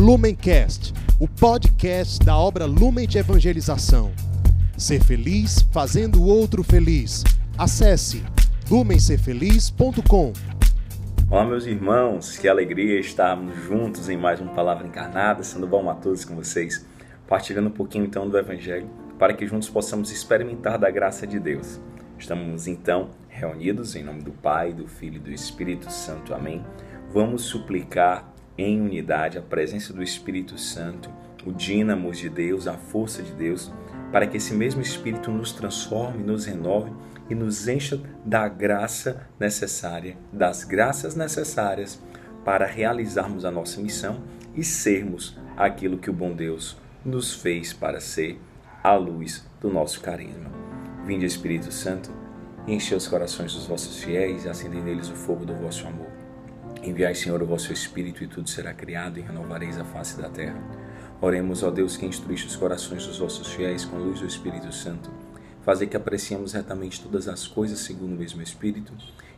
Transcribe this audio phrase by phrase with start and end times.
[0.00, 4.10] Lumencast, o podcast da obra Lumen de Evangelização.
[4.74, 7.22] Ser feliz fazendo o outro feliz.
[7.58, 8.24] Acesse
[8.70, 10.32] lumencerfeliz.com.
[11.28, 15.94] Olá, meus irmãos, que alegria estarmos juntos em mais uma Palavra Encarnada, sendo bom a
[15.94, 16.86] todos com vocês,
[17.28, 18.88] partilhando um pouquinho então do Evangelho,
[19.18, 21.78] para que juntos possamos experimentar da graça de Deus.
[22.18, 26.32] Estamos então reunidos em nome do Pai, do Filho e do Espírito Santo.
[26.32, 26.64] Amém.
[27.12, 31.10] Vamos suplicar em unidade a presença do Espírito Santo,
[31.44, 33.72] o dínamo de Deus, a força de Deus,
[34.12, 36.92] para que esse mesmo Espírito nos transforme, nos renove
[37.28, 42.02] e nos encha da graça necessária, das graças necessárias
[42.44, 44.22] para realizarmos a nossa missão
[44.54, 48.40] e sermos aquilo que o bom Deus nos fez para ser,
[48.82, 50.50] a luz do nosso carisma.
[51.04, 52.10] Vinde, Espírito Santo,
[52.66, 56.08] enche os corações dos vossos fiéis e acendei neles o fogo do vosso amor.
[56.82, 60.58] Enviai, Senhor, o vosso Espírito, e tudo será criado, e renovareis a face da terra.
[61.20, 64.72] Oremos, ó Deus, que instruíste os corações dos vossos fiéis com a luz do Espírito
[64.72, 65.10] Santo.
[65.62, 68.94] Fazer que apreciemos retamente todas as coisas segundo o mesmo Espírito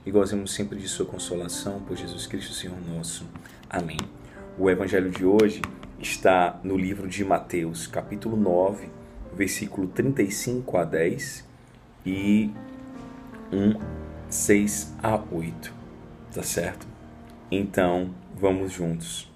[0.06, 3.26] e gozemos sempre de Sua consolação por Jesus Cristo, Senhor nosso.
[3.68, 3.98] Amém.
[4.56, 5.60] O Evangelho de hoje
[5.98, 8.88] está no livro de Mateus, capítulo 9,
[9.34, 11.44] versículo 35 a 10
[12.06, 12.52] e
[13.52, 13.74] 1,
[14.28, 15.74] 6 a 8.
[16.32, 16.91] Tá certo?
[17.54, 19.30] Então, vamos juntos.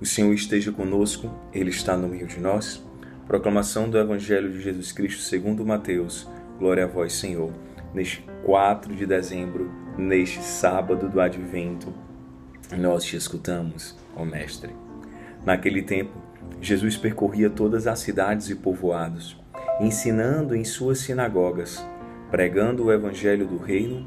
[0.00, 2.80] O Senhor esteja conosco, Ele está no meio de nós.
[3.26, 6.28] Proclamação do Evangelho de Jesus Cristo segundo Mateus.
[6.56, 7.52] Glória a vós, Senhor.
[7.92, 11.92] Neste 4 de dezembro, neste sábado do Advento,
[12.76, 14.72] nós te escutamos, ó Mestre.
[15.44, 16.16] Naquele tempo,
[16.60, 19.36] Jesus percorria todas as cidades e povoados,
[19.80, 21.84] ensinando em suas sinagogas,
[22.30, 24.06] pregando o Evangelho do Reino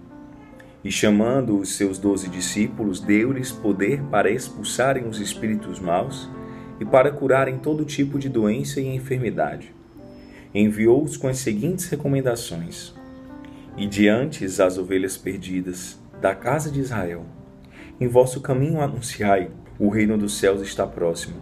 [0.83, 6.29] E chamando os seus doze discípulos, deu-lhes poder para expulsarem os espíritos maus
[6.79, 9.73] e para curarem todo tipo de doença e enfermidade.
[10.53, 12.93] Enviou-os com as seguintes recomendações:
[13.77, 17.25] E diante as ovelhas perdidas da casa de Israel,
[17.99, 21.35] em vosso caminho anunciai: o reino dos céus está próximo.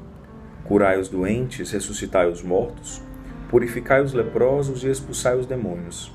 [0.63, 3.01] Curai os doentes, ressuscitai os mortos,
[3.49, 6.09] purificai os leprosos e expulsai os demônios.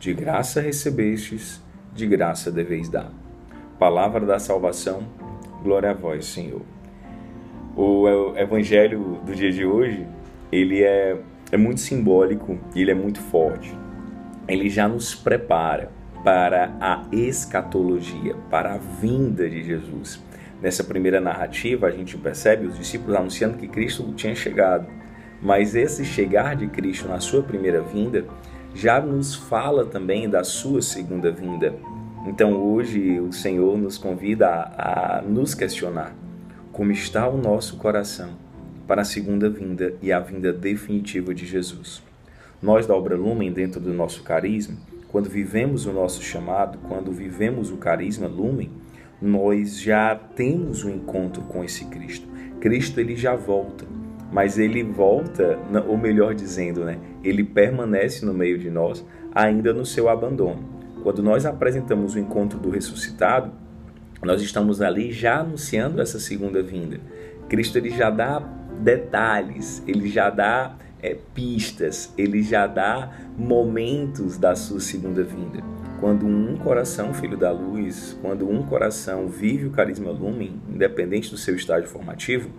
[0.00, 1.61] De graça recebestes,
[1.94, 3.10] de graça deveis dar.
[3.78, 5.02] Palavra da salvação,
[5.62, 6.62] glória a vós, Senhor.
[7.76, 10.06] O evangelho do dia de hoje,
[10.50, 11.16] ele é,
[11.50, 13.76] é muito simbólico e ele é muito forte.
[14.46, 15.90] Ele já nos prepara
[16.22, 20.22] para a escatologia, para a vinda de Jesus.
[20.60, 24.86] Nessa primeira narrativa, a gente percebe os discípulos anunciando que Cristo tinha chegado.
[25.40, 28.24] Mas esse chegar de Cristo na sua primeira vinda
[28.74, 31.74] já nos fala também da sua segunda vinda.
[32.26, 36.14] Então hoje o Senhor nos convida a, a nos questionar
[36.72, 38.30] como está o nosso coração
[38.86, 42.02] para a segunda vinda e a vinda definitiva de Jesus.
[42.62, 44.76] Nós da Obra Lumen, dentro do nosso carisma,
[45.08, 48.70] quando vivemos o nosso chamado, quando vivemos o carisma Lumen,
[49.20, 52.26] nós já temos um encontro com esse Cristo.
[52.60, 53.84] Cristo ele já volta
[54.32, 59.04] mas ele volta, ou melhor dizendo, né, ele permanece no meio de nós,
[59.34, 60.64] ainda no seu abandono.
[61.02, 63.52] Quando nós apresentamos o encontro do ressuscitado,
[64.22, 66.98] nós estamos ali já anunciando essa segunda vinda.
[67.48, 68.38] Cristo ele já dá
[68.80, 75.60] detalhes, ele já dá é, pistas, ele já dá momentos da sua segunda vinda.
[76.00, 81.36] Quando um coração, filho da luz, quando um coração vive o carisma lumen, independente do
[81.36, 82.50] seu estágio formativo,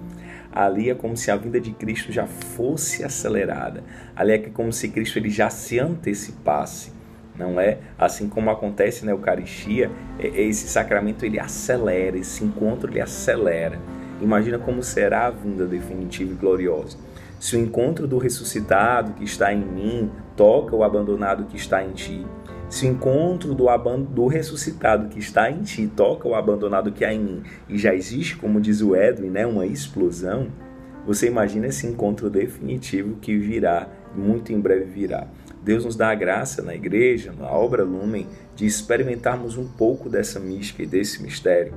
[0.53, 3.83] ali é como se a vinda de Cristo já fosse acelerada.
[4.15, 6.91] Ali é como se Cristo ele já se antecipasse.
[7.35, 9.89] Não é assim como acontece na Eucaristia,
[10.19, 13.79] esse sacramento ele acelera, esse encontro ele acelera.
[14.21, 16.97] Imagina como será a vinda definitiva e gloriosa.
[17.39, 21.91] Se o encontro do ressuscitado que está em mim toca o abandonado que está em
[21.91, 22.25] ti,
[22.73, 23.67] se o encontro do,
[24.09, 27.93] do ressuscitado que está em ti toca o abandonado que há em mim e já
[27.93, 30.47] existe, como diz o Edwin, né, uma explosão,
[31.05, 35.27] você imagina esse encontro definitivo que virá, muito em breve virá.
[35.61, 40.39] Deus nos dá a graça na igreja, na obra Lumen, de experimentarmos um pouco dessa
[40.39, 41.75] mística e desse mistério.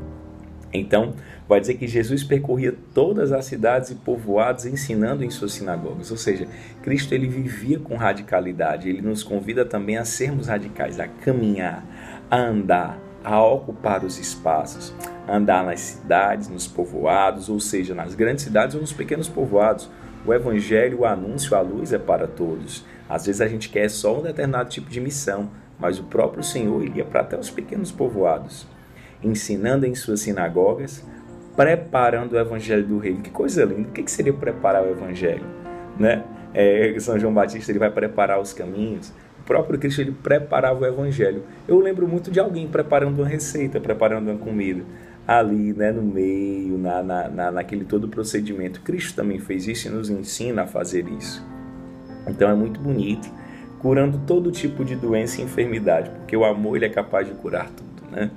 [0.77, 1.15] Então,
[1.49, 6.11] vai dizer que Jesus percorria todas as cidades e povoados ensinando em suas sinagogas.
[6.11, 6.47] Ou seja,
[6.83, 8.89] Cristo ele vivia com radicalidade.
[8.89, 11.85] Ele nos convida também a sermos radicais, a caminhar,
[12.31, 14.95] a andar, a ocupar os espaços,
[15.27, 19.91] a andar nas cidades, nos povoados, ou seja, nas grandes cidades ou nos pequenos povoados.
[20.25, 22.85] O evangelho, o anúncio, a luz é para todos.
[23.09, 26.83] Às vezes a gente quer só um determinado tipo de missão, mas o próprio Senhor
[26.85, 28.67] iria para até os pequenos povoados,
[29.23, 31.05] ensinando em suas sinagogas,
[31.57, 33.21] preparando o evangelho do reino.
[33.23, 33.89] Que coisa linda!
[33.89, 35.45] O que seria preparar o evangelho?
[35.99, 36.23] Né?
[36.53, 39.13] É, São João Batista ele vai preparar os caminhos.
[39.41, 41.43] O próprio Cristo ele preparava o evangelho.
[41.67, 44.83] Eu lembro muito de alguém preparando uma receita, preparando uma comida
[45.27, 48.81] ali, né, no meio, na, na, na, naquele todo procedimento.
[48.83, 51.45] Cristo também fez isso e nos ensina a fazer isso.
[52.29, 53.29] Então é muito bonito,
[53.79, 57.69] curando todo tipo de doença e enfermidade, porque o amor ele é capaz de curar
[57.71, 58.31] tudo, né?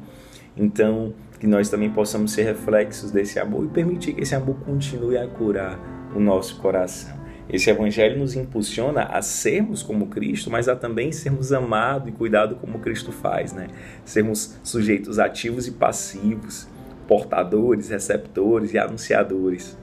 [0.59, 5.17] Então, que nós também possamos ser reflexos desse amor e permitir que esse amor continue
[5.17, 5.79] a curar
[6.13, 7.17] o nosso coração.
[7.49, 12.57] Esse evangelho nos impulsiona a sermos como Cristo, mas a também sermos amados e cuidados
[12.59, 13.67] como Cristo faz, né?
[14.05, 16.67] Sermos sujeitos ativos e passivos,
[17.07, 19.75] portadores, receptores e anunciadores.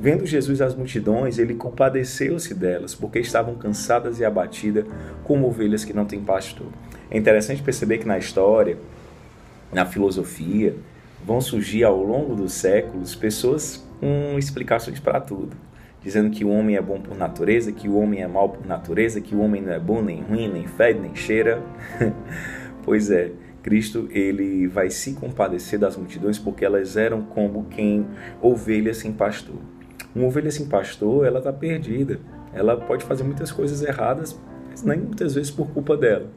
[0.00, 4.84] Vendo Jesus as multidões, ele compadeceu-se delas, porque estavam cansadas e abatidas,
[5.22, 6.66] como ovelhas que não têm pastor.
[7.10, 8.78] É interessante perceber que na história,
[9.72, 10.76] na filosofia,
[11.24, 15.56] vão surgir ao longo dos séculos pessoas com explicações para tudo,
[16.02, 19.20] dizendo que o homem é bom por natureza, que o homem é mau por natureza,
[19.20, 21.62] que o homem não é bom nem ruim, nem fede, nem cheira.
[22.84, 23.32] pois é,
[23.62, 28.06] Cristo ele vai se compadecer das multidões porque elas eram como quem
[28.40, 29.56] ovelhas sem pastor.
[30.14, 32.20] Uma ovelha sem pastor, ela está perdida.
[32.54, 34.38] Ela pode fazer muitas coisas erradas,
[34.70, 36.30] mas nem muitas vezes por culpa dela.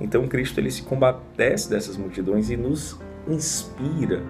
[0.00, 2.98] Então Cristo ele se combatece dessas multidões e nos
[3.28, 4.22] inspira,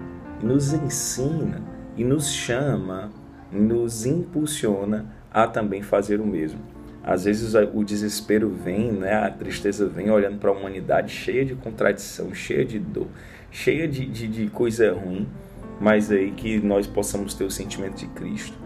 [0.42, 1.62] nos ensina,
[1.96, 3.10] e nos chama,
[3.50, 6.60] nos impulsiona a também fazer o mesmo.
[7.02, 9.14] Às vezes o desespero vem, né?
[9.14, 13.08] a tristeza vem olhando para a humanidade cheia de contradição, cheia de dor,
[13.50, 15.26] cheia de, de, de coisa ruim,
[15.80, 18.56] mas aí que nós possamos ter o sentimento de Cristo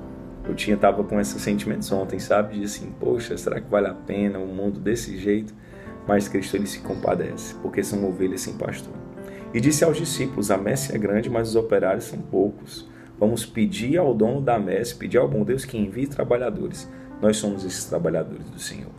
[0.48, 2.58] eu tinha tava com esses sentimentos ontem, sabe?
[2.58, 5.52] De assim, poxa, será que vale a pena um mundo desse jeito?
[6.06, 8.94] Mas Cristo ele se compadece, porque são ovelhas sem pastor.
[9.52, 12.88] E disse aos discípulos: A messe é grande, mas os operários são poucos.
[13.18, 16.88] Vamos pedir ao dono da messe, pedir ao bom Deus que envie trabalhadores.
[17.20, 18.92] Nós somos esses trabalhadores do Senhor.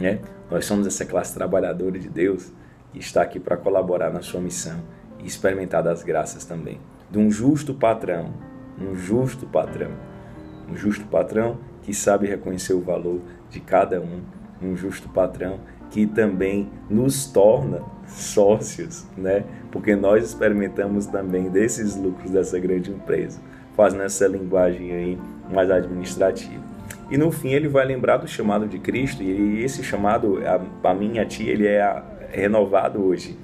[0.00, 0.20] Né?
[0.50, 2.50] Nós somos essa classe trabalhadora de Deus
[2.92, 4.80] que está aqui para colaborar na sua missão
[5.20, 6.80] e experimentar das graças também.
[7.10, 8.32] De um justo patrão,
[8.80, 9.90] um justo patrão
[10.68, 13.20] um justo patrão que sabe reconhecer o valor
[13.50, 14.22] de cada um,
[14.64, 19.44] um justo patrão que também nos torna sócios, né?
[19.70, 23.40] Porque nós experimentamos também desses lucros dessa grande empresa,
[23.76, 25.18] fazendo essa linguagem aí
[25.52, 26.62] mais administrativa.
[27.10, 30.40] E no fim ele vai lembrar do chamado de Cristo e esse chamado
[30.82, 33.38] a, mim a ti ele é renovado hoje.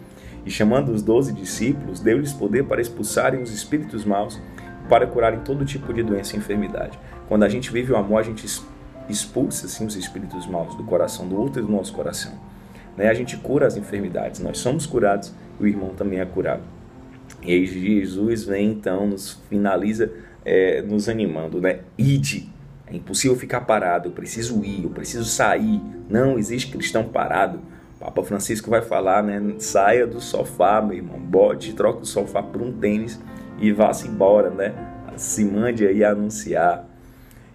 [0.45, 4.41] E chamando os doze discípulos, deu-lhes poder para expulsarem os espíritos maus
[4.89, 6.99] para curarem todo tipo de doença e enfermidade.
[7.29, 8.70] Quando a gente vive o amor, a gente expulsa
[9.11, 12.33] assim, os espíritos maus do coração do outro e do nosso coração.
[12.97, 13.09] Né?
[13.09, 16.63] A gente cura as enfermidades, nós somos curados e o irmão também é curado.
[17.43, 20.13] E aí Jesus vem então, nos finaliza
[20.45, 21.81] é, nos animando, né?
[21.97, 22.49] Ide.
[22.87, 25.81] É impossível ficar parado, eu preciso ir, eu preciso sair.
[26.09, 27.61] Não existe cristão parado.
[28.01, 29.41] Papa Francisco vai falar, né?
[29.59, 31.21] Saia do sofá, meu irmão.
[31.21, 33.21] Bote, troca o sofá por um tênis
[33.61, 34.75] e vá-se embora, né?
[35.17, 36.90] Se mande aí anunciar.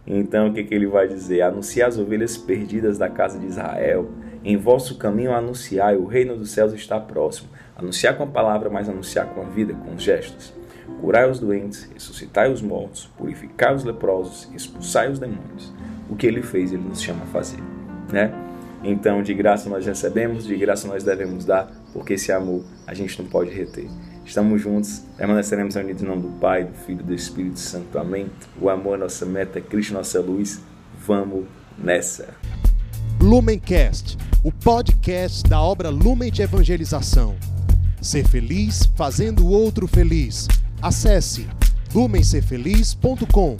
[0.07, 1.41] Então, o que, que ele vai dizer?
[1.41, 4.09] Anunciar as ovelhas perdidas da casa de Israel.
[4.43, 7.49] Em vosso caminho anunciai, o reino dos céus está próximo.
[7.75, 10.53] Anunciar com a palavra, mas anunciar com a vida, com os gestos.
[11.01, 15.73] Curai os doentes, ressuscitai os mortos, purificai os leprosos, expulsai os demônios.
[16.09, 17.59] O que ele fez, ele nos chama a fazer,
[18.13, 18.31] né?
[18.83, 23.19] Então, de graça nós recebemos, de graça nós devemos dar, porque esse amor a gente
[23.19, 23.89] não pode reter.
[24.25, 27.97] Estamos juntos, permaneceremos unidos em nome do Pai, do Filho e do Espírito Santo.
[27.99, 28.25] Amém.
[28.59, 30.59] O amor é nossa meta, Cristo nossa luz.
[31.05, 31.45] Vamos
[31.77, 32.33] nessa.
[33.21, 37.35] Lumencast, o podcast da obra Lumen de Evangelização.
[38.01, 40.47] Ser feliz fazendo o outro feliz.
[40.81, 41.47] Acesse
[41.93, 43.57] lumencerfeliz.com.